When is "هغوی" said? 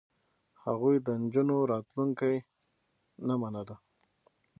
0.63-0.95